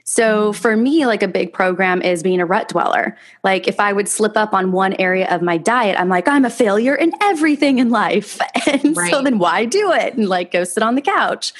[0.04, 3.16] So for me, like a big program is being a rut dweller.
[3.42, 6.44] Like if I would slip up on one area of my diet, I'm like, I'm
[6.44, 8.38] a failure in everything in life.
[8.66, 9.10] And right.
[9.10, 10.14] so then why do it?
[10.14, 11.52] And like go sit on the couch.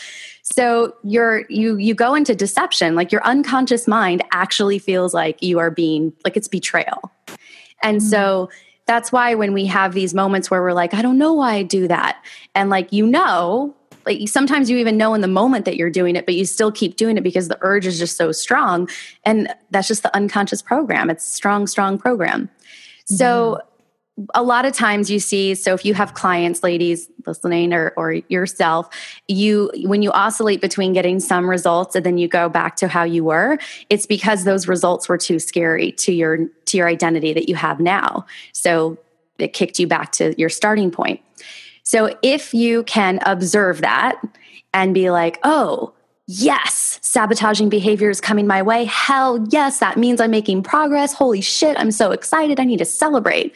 [0.43, 2.95] So you're you you go into deception.
[2.95, 7.13] Like your unconscious mind actually feels like you are being like it's betrayal.
[7.83, 8.09] And mm-hmm.
[8.09, 8.51] so
[8.87, 11.63] that's why when we have these moments where we're like, I don't know why I
[11.63, 12.25] do that.
[12.55, 13.75] And like you know,
[14.07, 16.73] like sometimes you even know in the moment that you're doing it but you still
[16.73, 18.89] keep doing it because the urge is just so strong.
[19.25, 21.11] And that's just the unconscious program.
[21.11, 22.49] It's strong strong program.
[22.49, 23.17] Mm-hmm.
[23.17, 23.61] so
[24.33, 28.13] a lot of times you see so if you have clients ladies listening or, or
[28.29, 28.89] yourself
[29.27, 33.03] you when you oscillate between getting some results and then you go back to how
[33.03, 33.59] you were
[33.91, 37.79] it's because those results were too scary to your to your identity that you have
[37.81, 38.27] now.
[38.53, 38.99] So
[39.39, 41.21] it kicked you back to your starting point
[41.85, 44.21] so if you can observe that
[44.73, 45.93] and be like, oh,
[46.27, 48.85] yes, sabotaging behavior is coming my way.
[48.85, 51.13] Hell yes, that means I'm making progress.
[51.13, 52.59] Holy shit, I'm so excited.
[52.59, 53.55] I need to celebrate.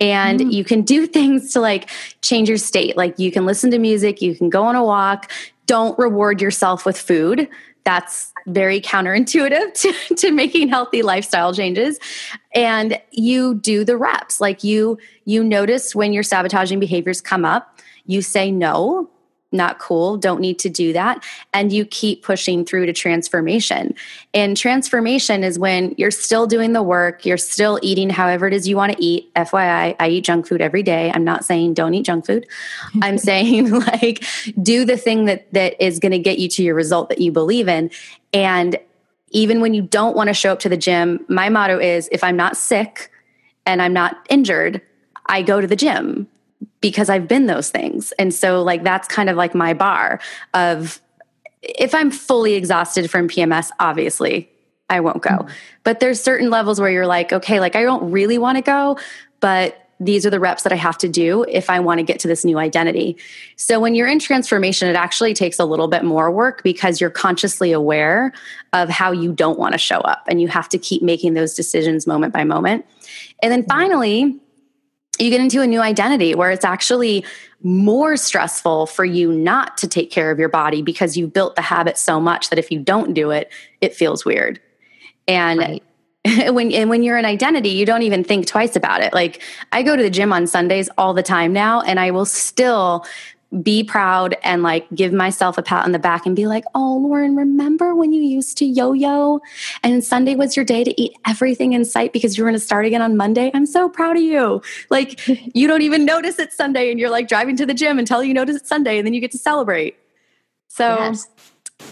[0.00, 0.52] And mm.
[0.52, 1.90] you can do things to like
[2.22, 2.96] change your state.
[2.96, 5.30] Like you can listen to music, you can go on a walk.
[5.66, 7.48] Don't reward yourself with food.
[7.86, 12.00] That's very counterintuitive to, to making healthy lifestyle changes.
[12.52, 14.40] And you do the reps.
[14.40, 19.08] Like you you notice when your sabotaging behaviors come up, you say no,
[19.52, 21.24] not cool, don't need to do that.
[21.52, 23.94] And you keep pushing through to transformation.
[24.34, 28.66] And transformation is when you're still doing the work, you're still eating however it is
[28.66, 29.32] you want to eat.
[29.34, 31.12] FYI, I eat junk food every day.
[31.14, 32.46] I'm not saying don't eat junk food.
[33.02, 34.24] I'm saying like
[34.60, 37.32] do the thing that that is going to get you to your result that you
[37.32, 37.90] believe in.
[38.32, 38.76] And
[39.30, 42.22] even when you don't want to show up to the gym, my motto is if
[42.22, 43.10] I'm not sick
[43.64, 44.80] and I'm not injured,
[45.26, 46.28] I go to the gym
[46.80, 48.12] because I've been those things.
[48.18, 50.20] And so like that's kind of like my bar
[50.54, 51.00] of
[51.62, 54.50] if I'm fully exhausted from PMS, obviously
[54.88, 55.30] I won't go.
[55.30, 55.52] Mm-hmm.
[55.84, 58.98] But there's certain levels where you're like, okay, like I don't really want to go,
[59.40, 62.20] but these are the reps that I have to do if I want to get
[62.20, 63.16] to this new identity.
[63.56, 67.10] So when you're in transformation, it actually takes a little bit more work because you're
[67.10, 68.32] consciously aware
[68.74, 71.54] of how you don't want to show up and you have to keep making those
[71.54, 72.84] decisions moment by moment.
[73.42, 74.38] And then finally,
[75.18, 77.24] you get into a new identity where it's actually
[77.62, 81.62] more stressful for you not to take care of your body because you built the
[81.62, 83.50] habit so much that if you don't do it,
[83.80, 84.60] it feels weird.
[85.26, 85.82] And right.
[86.52, 89.12] when and when you're an identity, you don't even think twice about it.
[89.12, 92.24] Like I go to the gym on Sundays all the time now, and I will
[92.24, 93.06] still
[93.62, 96.98] be proud and like give myself a pat on the back and be like, "Oh,
[96.98, 99.40] Lauren, remember when you used to yo-yo
[99.82, 102.64] and Sunday was your day to eat everything in sight because you were going to
[102.64, 103.50] start again on Monday?
[103.54, 105.20] I'm so proud of you." Like
[105.54, 108.34] you don't even notice it's Sunday and you're like driving to the gym until you
[108.34, 109.96] notice it's Sunday and then you get to celebrate.
[110.68, 111.28] So yes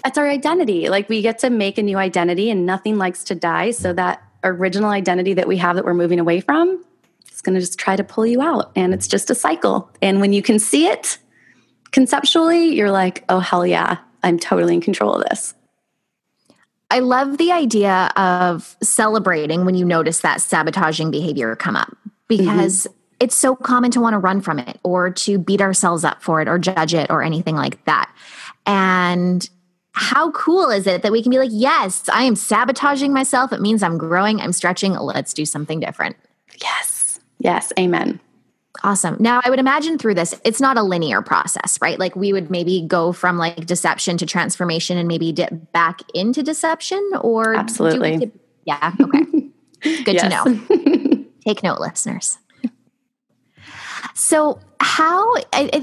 [0.03, 0.89] that's our identity.
[0.89, 3.71] Like we get to make a new identity and nothing likes to die.
[3.71, 6.83] So that original identity that we have that we're moving away from
[7.33, 8.73] is going to just try to pull you out.
[8.77, 9.91] And it's just a cycle.
[10.03, 11.19] And when you can see it
[11.95, 15.55] conceptually, you're like, oh, hell yeah, I'm totally in control of this.
[16.91, 21.97] I love the idea of celebrating when you notice that sabotaging behavior come up
[22.29, 22.97] because mm-hmm.
[23.21, 26.43] it's so common to want to run from it or to beat ourselves up for
[26.43, 28.13] it or judge it or anything like that.
[28.67, 29.49] And
[29.93, 33.53] how cool is it that we can be like, yes, I am sabotaging myself.
[33.53, 34.95] It means I'm growing, I'm stretching.
[34.95, 36.17] Let's do something different.
[36.61, 37.21] Yes.
[37.39, 37.73] Yes.
[37.79, 38.19] Amen.
[38.83, 39.17] Awesome.
[39.21, 41.99] Now, I would imagine through this, it's not a linear process, right?
[41.99, 46.43] Like we would maybe go from like deception to transformation and maybe dip back into
[46.43, 47.55] deception or.
[47.55, 48.33] Absolutely.
[48.65, 48.93] yeah.
[49.01, 49.25] Okay.
[50.05, 51.25] Good to know.
[51.47, 52.39] Take note, listeners.
[54.15, 55.35] So, how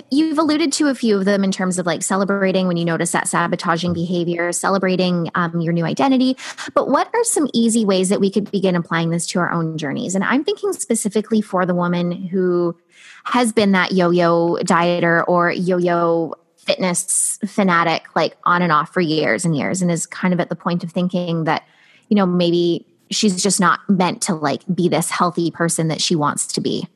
[0.09, 3.11] you've alluded to a few of them in terms of like celebrating when you notice
[3.11, 6.37] that sabotaging behavior, celebrating um, your new identity.
[6.73, 9.77] But what are some easy ways that we could begin applying this to our own
[9.77, 10.15] journeys?
[10.15, 12.77] And I'm thinking specifically for the woman who
[13.25, 18.93] has been that yo yo dieter or yo yo fitness fanatic, like on and off
[18.93, 21.63] for years and years, and is kind of at the point of thinking that,
[22.07, 26.15] you know, maybe she's just not meant to like be this healthy person that she
[26.15, 26.87] wants to be.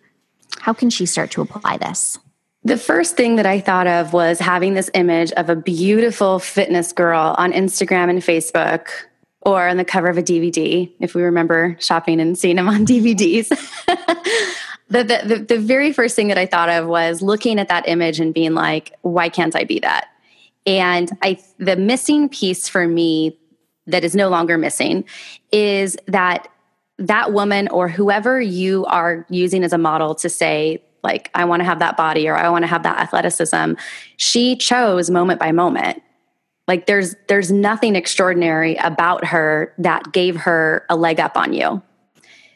[0.59, 2.17] How can she start to apply this?
[2.63, 6.91] The first thing that I thought of was having this image of a beautiful fitness
[6.91, 8.87] girl on Instagram and Facebook
[9.41, 12.85] or on the cover of a DVD, if we remember shopping and seeing them on
[12.85, 13.49] DVDs.
[14.89, 17.87] the, the, the, the very first thing that I thought of was looking at that
[17.87, 20.07] image and being like, why can't I be that?
[20.65, 23.37] And I, the missing piece for me
[23.85, 25.05] that is no longer missing
[25.51, 26.47] is that
[26.97, 31.59] that woman or whoever you are using as a model to say, like, I want
[31.59, 33.73] to have that body or I want to have that athleticism,
[34.17, 36.01] she chose moment by moment.
[36.67, 41.81] Like there's there's nothing extraordinary about her that gave her a leg up on you.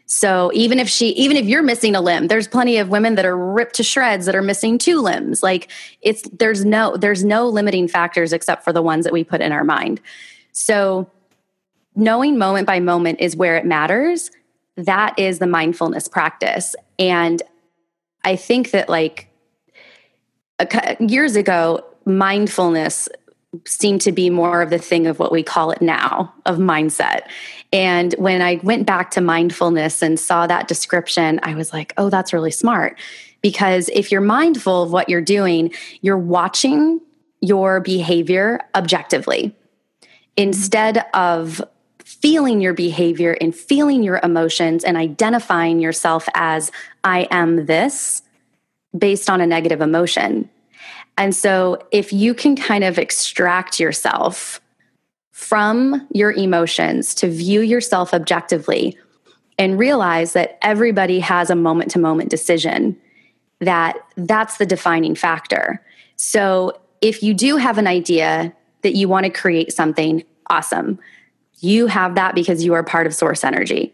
[0.08, 3.26] So even if she even if you're missing a limb, there's plenty of women that
[3.26, 5.44] are ripped to shreds that are missing two limbs.
[5.44, 5.70] Like
[6.02, 9.52] it's there's no there's no limiting factors except for the ones that we put in
[9.52, 10.02] our mind.
[10.52, 11.12] So
[11.96, 14.32] knowing moment by moment is where it matters.
[14.78, 16.76] That is the mindfulness practice.
[16.98, 17.42] And
[18.24, 19.28] I think that, like,
[21.00, 23.10] years ago, mindfulness
[23.66, 27.22] seemed to be more of the thing of what we call it now of mindset.
[27.74, 32.10] And when I went back to mindfulness and saw that description, I was like, oh,
[32.10, 33.00] that's really smart.
[33.42, 37.00] Because if you're mindful of what you're doing, you're watching
[37.42, 39.56] your behavior objectively
[40.38, 41.62] instead of
[42.10, 46.72] feeling your behavior and feeling your emotions and identifying yourself as,
[47.04, 48.24] I am this
[48.98, 50.50] based on a negative emotion.
[51.20, 54.60] And so, if you can kind of extract yourself
[55.32, 58.98] from your emotions to view yourself objectively
[59.60, 62.98] and realize that everybody has a moment to moment decision,
[63.60, 65.80] that that's the defining factor.
[66.16, 70.98] So, if you do have an idea that you want to create something, awesome.
[71.62, 73.94] You have that because you are part of source energy.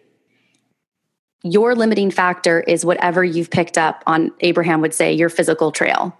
[1.43, 6.17] Your limiting factor is whatever you've picked up on, Abraham would say, your physical trail.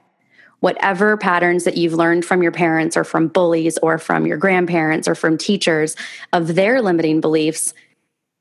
[0.60, 5.08] Whatever patterns that you've learned from your parents or from bullies or from your grandparents
[5.08, 5.96] or from teachers
[6.34, 7.74] of their limiting beliefs,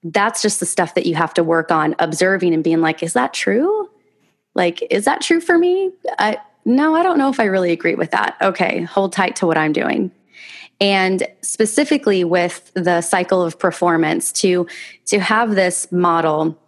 [0.02, 3.14] that's just the stuff that you have to work on observing and being like, is
[3.14, 3.90] that true?
[4.54, 5.90] Like, is that true for me?
[6.18, 8.36] I, no, I don't know if I really agree with that.
[8.40, 10.10] Okay, hold tight to what I'm doing
[10.80, 14.66] and specifically with the cycle of performance to
[15.06, 16.58] to have this model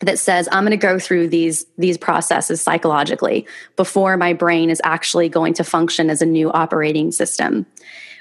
[0.00, 4.80] that says i'm going to go through these these processes psychologically before my brain is
[4.84, 7.66] actually going to function as a new operating system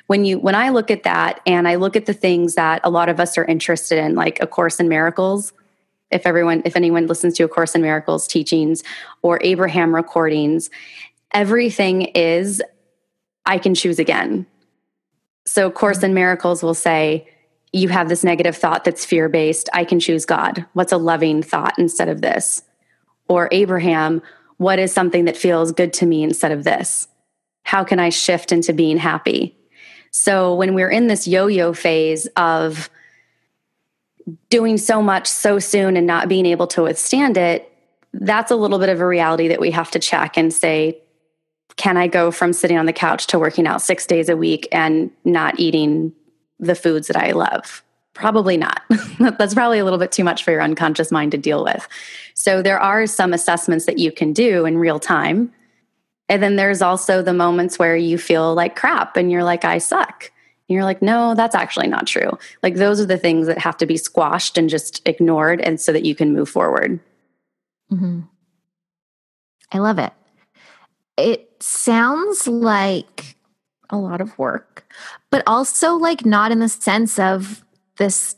[0.07, 2.89] when you when I look at that and I look at the things that a
[2.89, 5.53] lot of us are interested in, like A Course in Miracles,
[6.11, 8.83] if everyone if anyone listens to A Course in Miracles teachings
[9.21, 10.69] or Abraham recordings,
[11.31, 12.61] everything is
[13.45, 14.45] I can choose again.
[15.45, 17.27] So Course in Miracles will say,
[17.71, 19.69] you have this negative thought that's fear based.
[19.73, 20.65] I can choose God.
[20.73, 22.63] What's a loving thought instead of this?
[23.27, 24.21] Or Abraham,
[24.57, 27.07] what is something that feels good to me instead of this?
[27.63, 29.57] How can I shift into being happy?
[30.11, 32.89] So when we're in this yo yo phase of
[34.49, 37.69] doing so much so soon and not being able to withstand it,
[38.13, 41.01] that's a little bit of a reality that we have to check and say,
[41.77, 44.67] can I go from sitting on the couch to working out six days a week
[44.71, 46.13] and not eating
[46.59, 47.83] the foods that I love?
[48.13, 48.81] Probably not.
[49.19, 51.85] That's probably a little bit too much for your unconscious mind to deal with.
[52.33, 55.51] So, there are some assessments that you can do in real time.
[56.29, 59.77] And then there's also the moments where you feel like crap and you're like, I
[59.77, 60.31] suck.
[60.67, 62.39] And you're like, no, that's actually not true.
[62.63, 65.91] Like, those are the things that have to be squashed and just ignored, and so
[65.91, 66.99] that you can move forward.
[67.91, 68.21] Mm-hmm.
[69.71, 70.13] I love it.
[71.17, 73.35] It sounds like
[73.89, 74.85] a lot of work,
[75.29, 77.63] but also like not in the sense of
[77.97, 78.35] this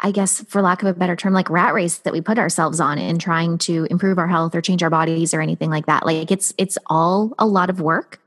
[0.00, 2.78] I guess, for lack of a better term, like rat race that we put ourselves
[2.78, 6.06] on in trying to improve our health or change our bodies or anything like that.
[6.06, 8.20] Like it's it's all a lot of work.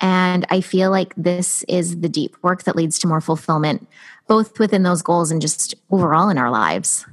[0.00, 3.86] And I feel like this is the deep work that leads to more fulfillment,
[4.26, 7.06] both within those goals and just overall in our lives.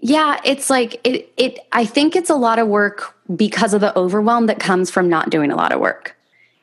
[0.00, 3.96] Yeah, it's like it it I think it's a lot of work because of the
[3.98, 6.16] overwhelm that comes from not doing a lot of work.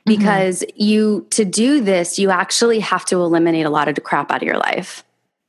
[0.08, 0.18] Mm-hmm.
[0.18, 0.84] Because mm-hmm.
[0.84, 4.42] you to do this, you actually have to eliminate a lot of the crap out
[4.42, 5.04] of your life.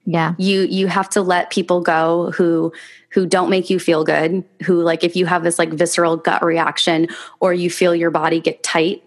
[0.04, 0.34] Yeah.
[0.38, 2.72] You you have to let people go who
[3.10, 6.44] who don't make you feel good, who like if you have this like visceral gut
[6.44, 7.08] reaction
[7.40, 9.02] or you feel your body get tight,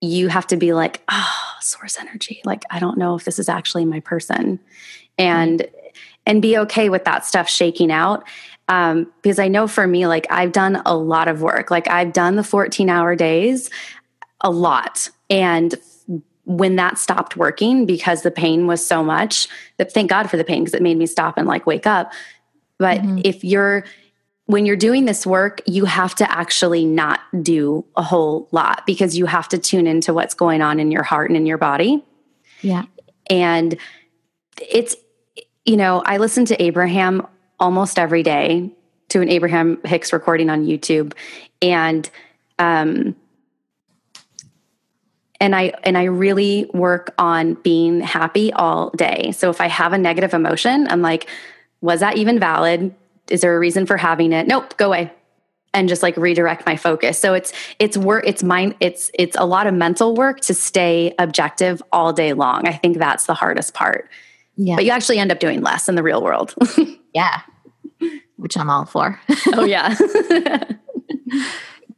[0.00, 2.40] you have to be like, "Oh, source energy.
[2.44, 4.60] Like I don't know if this is actually my person."
[5.18, 5.79] And mm-hmm.
[6.26, 8.24] And be okay with that stuff shaking out.
[8.68, 11.70] Um, because I know for me, like I've done a lot of work.
[11.70, 13.68] Like I've done the 14 hour days
[14.40, 15.10] a lot.
[15.28, 15.74] And
[16.44, 20.44] when that stopped working because the pain was so much that thank God for the
[20.44, 22.12] pain because it made me stop and like wake up.
[22.78, 23.20] But mm-hmm.
[23.24, 23.84] if you're
[24.50, 29.16] when you're doing this work, you have to actually not do a whole lot because
[29.16, 32.04] you have to tune into what's going on in your heart and in your body.
[32.60, 32.86] Yeah.
[33.28, 33.78] And
[34.60, 34.96] it's,
[35.70, 37.24] you know, I listen to Abraham
[37.60, 38.72] almost every day
[39.10, 41.12] to an Abraham Hicks recording on YouTube.
[41.62, 42.10] And
[42.58, 43.14] um,
[45.42, 49.32] and i and i really work on being happy all day.
[49.32, 51.28] So if i have a negative emotion i'm like
[51.80, 52.94] was that even valid?
[53.30, 54.46] Is there a reason for having it?
[54.46, 55.12] Nope go away.
[55.72, 57.18] And just like redirect my focus.
[57.18, 61.14] So it's it's work it's mind it's it's a lot of mental work to stay
[61.18, 62.66] objective all day long.
[62.66, 64.10] I think that's the hardest part
[64.56, 64.76] yeah.
[64.76, 66.54] But you actually end up doing less in the real world.
[67.12, 67.40] Yeah.
[68.36, 69.20] Which i'm all for.
[69.48, 69.96] Oh yeah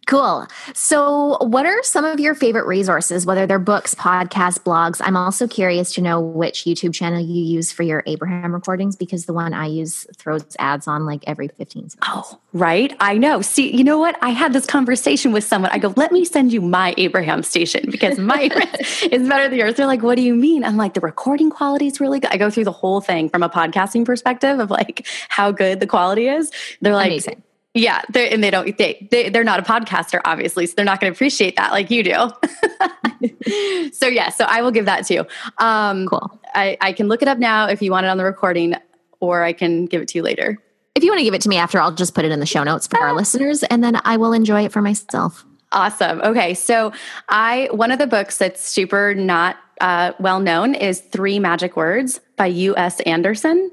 [0.07, 0.47] Cool.
[0.75, 5.01] So, what are some of your favorite resources, whether they're books, podcasts, blogs?
[5.03, 9.27] I'm also curious to know which YouTube channel you use for your Abraham recordings because
[9.27, 11.97] the one I use throws ads on like every 15 seconds.
[12.09, 12.95] Oh, right.
[12.99, 13.43] I know.
[13.43, 14.19] See, you know what?
[14.23, 15.71] I had this conversation with someone.
[15.71, 18.43] I go, let me send you my Abraham station because my
[19.11, 19.75] is better than yours.
[19.75, 20.65] They're like, what do you mean?
[20.65, 22.33] I'm like, the recording quality is really good.
[22.33, 25.87] I go through the whole thing from a podcasting perspective of like how good the
[25.87, 26.51] quality is.
[26.81, 27.43] They're like, Amazing
[27.75, 31.11] yeah, and they don't they, they they're not a podcaster, obviously, so they're not going
[31.11, 33.91] to appreciate that like you do.
[33.93, 35.27] so yeah, so I will give that to you.
[35.59, 36.39] Um, cool.
[36.55, 38.75] I, I can look it up now if you want it on the recording,
[39.21, 40.59] or I can give it to you later.
[40.95, 42.47] If you want to give it to me after, I'll just put it in the
[42.47, 45.47] show notes for our listeners, and then I will enjoy it for myself.
[45.73, 46.21] Awesome.
[46.21, 46.93] Okay, so
[47.31, 52.21] I one of the books that's super not uh, well known is Three Magic Words
[52.37, 53.01] by U.S.
[53.01, 53.71] Andersen.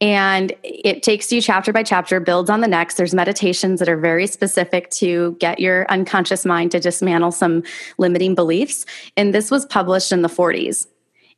[0.00, 2.96] And it takes you chapter by chapter, builds on the next.
[2.96, 7.62] There's meditations that are very specific to get your unconscious mind to dismantle some
[7.96, 8.84] limiting beliefs.
[9.16, 10.86] And this was published in the 40s.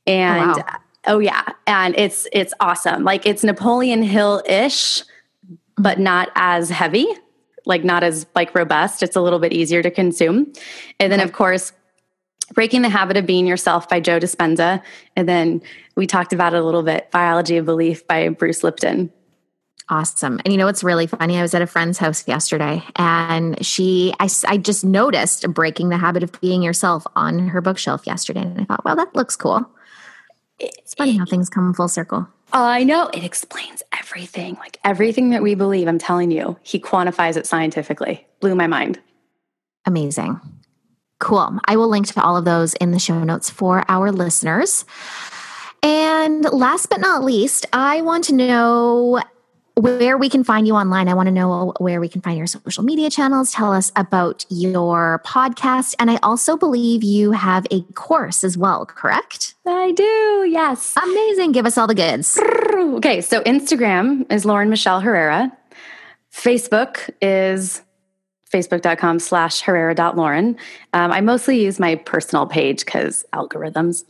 [0.07, 0.79] And oh, wow.
[1.07, 3.05] oh yeah, and it's it's awesome.
[3.05, 5.03] Like it's Napoleon Hill-ish,
[5.77, 7.07] but not as heavy,
[7.67, 9.03] like not as like robust.
[9.03, 10.53] It's a little bit easier to consume.
[11.01, 11.73] And then of course
[12.55, 14.83] Breaking the Habit of Being Yourself by Joe Dispenza.
[15.17, 15.63] And then
[15.97, 19.13] we talked about it a little bit Biology of Belief by Bruce Lipton.
[19.89, 20.41] Awesome.
[20.45, 21.39] And you know what's really funny?
[21.39, 25.97] I was at a friend's house yesterday and she, I, I just noticed Breaking the
[25.97, 28.43] Habit of Being Yourself on her bookshelf yesterday.
[28.43, 29.65] And I thought, well, that looks cool.
[30.59, 32.27] It's funny how things come full circle.
[32.53, 33.09] I know.
[33.09, 34.55] It explains everything.
[34.55, 38.27] Like everything that we believe, I'm telling you, he quantifies it scientifically.
[38.41, 39.01] Blew my mind.
[39.85, 40.41] Amazing.
[41.19, 41.59] Cool.
[41.65, 44.85] I will link to all of those in the show notes for our listeners.
[45.83, 49.23] And last but not least, I want to know
[49.77, 51.07] where we can find you online.
[51.07, 53.53] I want to know where we can find your social media channels.
[53.53, 55.95] Tell us about your podcast.
[55.99, 59.55] And I also believe you have a course as well, correct?
[59.67, 60.95] I do, yes.
[61.03, 61.53] Amazing.
[61.53, 62.39] Give us all the goods.
[62.39, 65.53] Okay, so Instagram is Lauren Michelle Herrera.
[66.33, 67.83] Facebook is
[68.53, 70.57] facebook.com slash herrera.lauren.
[70.93, 74.05] Um, I mostly use my personal page because algorithms.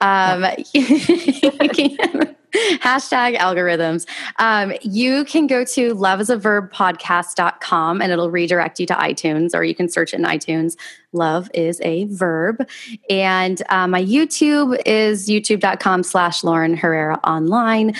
[0.00, 0.42] Um,
[2.52, 4.06] hashtag algorithms.
[4.38, 9.88] Um, you can go to loveisaverbpodcast.com and it'll redirect you to iTunes or you can
[9.88, 10.76] search in iTunes.
[11.12, 12.66] Love is a verb.
[13.08, 17.94] And uh, my YouTube is youtube.com slash Lauren Herrera online.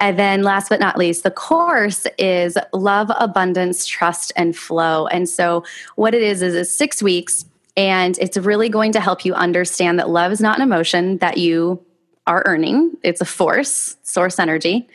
[0.00, 5.06] And then last but not least, the course is Love, Abundance, Trust, and Flow.
[5.08, 5.64] And so
[5.96, 7.44] what it is is it's six weeks
[7.76, 11.38] and it's really going to help you understand that love is not an emotion that
[11.38, 11.84] you
[12.26, 12.96] are earning.
[13.02, 14.86] It's a force, source energy.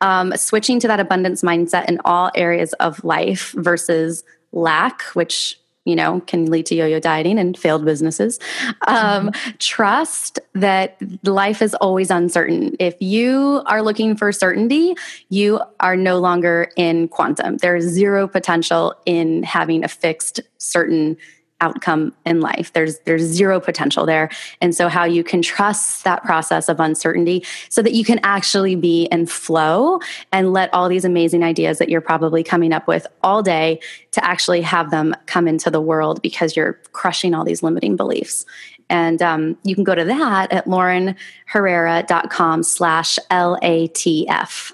[0.00, 5.96] Um, switching to that abundance mindset in all areas of life versus lack, which you
[5.96, 8.38] know, can lead to yo-yo dieting and failed businesses.
[8.86, 9.50] Um, mm-hmm.
[9.58, 12.76] Trust that life is always uncertain.
[12.78, 14.94] If you are looking for certainty,
[15.30, 17.56] you are no longer in quantum.
[17.56, 21.16] There is zero potential in having a fixed, certain
[21.60, 22.72] outcome in life.
[22.72, 24.30] There's there's zero potential there.
[24.60, 28.74] And so how you can trust that process of uncertainty so that you can actually
[28.74, 30.00] be in flow
[30.32, 33.80] and let all these amazing ideas that you're probably coming up with all day
[34.12, 38.44] to actually have them come into the world because you're crushing all these limiting beliefs.
[38.88, 44.72] And um, you can go to that at laurenherrera.com slash L-A-T-F.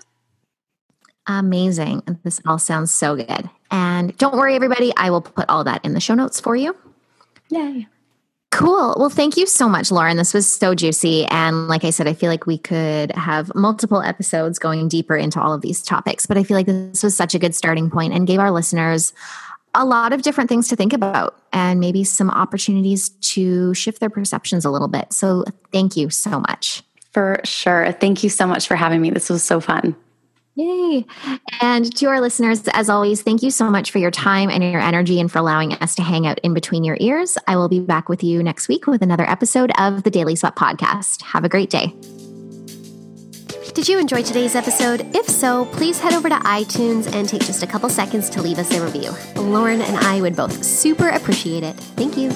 [1.26, 2.02] Amazing.
[2.22, 3.50] This all sounds so good.
[3.70, 6.76] And don't worry, everybody, I will put all that in the show notes for you.
[7.50, 7.88] Yay.
[8.52, 8.94] Cool.
[8.96, 10.16] Well, thank you so much, Lauren.
[10.16, 11.26] This was so juicy.
[11.26, 15.40] And like I said, I feel like we could have multiple episodes going deeper into
[15.40, 18.14] all of these topics, but I feel like this was such a good starting point
[18.14, 19.12] and gave our listeners
[19.74, 24.08] a lot of different things to think about and maybe some opportunities to shift their
[24.08, 25.12] perceptions a little bit.
[25.12, 26.82] So thank you so much.
[27.12, 27.92] For sure.
[27.92, 29.10] Thank you so much for having me.
[29.10, 29.94] This was so fun.
[30.56, 31.04] Yay.
[31.60, 34.80] And to our listeners, as always, thank you so much for your time and your
[34.80, 37.36] energy and for allowing us to hang out in between your ears.
[37.46, 40.56] I will be back with you next week with another episode of the Daily Sweat
[40.56, 41.20] Podcast.
[41.22, 41.94] Have a great day.
[43.74, 45.02] Did you enjoy today's episode?
[45.14, 48.58] If so, please head over to iTunes and take just a couple seconds to leave
[48.58, 49.10] us a review.
[49.36, 51.74] Lauren and I would both super appreciate it.
[51.74, 52.30] Thank you.